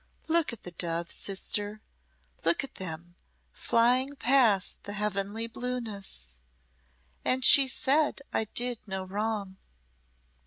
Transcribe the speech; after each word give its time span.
Look 0.27 0.51
at 0.51 0.63
the 0.63 0.71
doves, 0.71 1.13
sister, 1.13 1.79
look 2.43 2.63
at 2.63 2.73
them, 2.81 3.13
flying 3.53 4.15
past 4.15 4.81
the 4.85 4.93
heavenly 4.93 5.45
blueness 5.45 6.41
and 7.23 7.45
she 7.45 7.67
said 7.67 8.23
I 8.33 8.45
did 8.45 8.79
no 8.87 9.03
wrong." 9.03 9.57